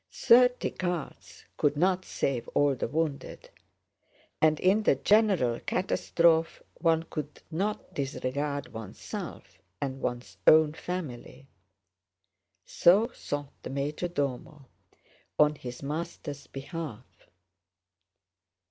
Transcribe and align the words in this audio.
Thirty 0.11 0.71
carts 0.71 1.45
could 1.57 1.77
not 1.77 2.05
save 2.05 2.47
all 2.55 2.73
the 2.73 2.87
wounded 2.87 3.51
and 4.41 4.59
in 4.59 4.81
the 4.81 4.95
general 4.95 5.59
catastrophe 5.59 6.63
one 6.79 7.03
could 7.03 7.43
not 7.51 7.93
disregard 7.93 8.73
oneself 8.73 9.59
and 9.79 10.01
one's 10.01 10.37
own 10.47 10.73
family. 10.73 11.45
So 12.65 13.09
thought 13.09 13.53
the 13.61 13.69
major 13.69 14.07
domo 14.07 14.65
on 15.37 15.53
his 15.53 15.83
master's 15.83 16.47
behalf. 16.47 17.05